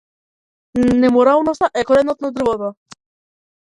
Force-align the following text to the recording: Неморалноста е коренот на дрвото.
Неморалноста 1.03 1.69
е 1.79 1.85
коренот 1.87 2.21
на 2.25 2.33
дрвото. 2.39 2.73